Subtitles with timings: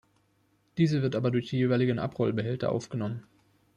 [0.79, 3.21] Diese wird aber durch die jeweiligen Abrollbehälter aufgenommen.